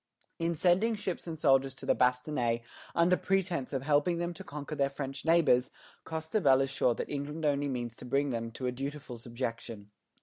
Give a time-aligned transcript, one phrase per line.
[0.39, 2.63] In sending ships and soldiers to the "Bastonnais"
[2.95, 5.69] under pretence of helping them to conquer their French neighbors,
[6.05, 9.91] Costebelle is sure that England only means to bring them to a dutiful subjection.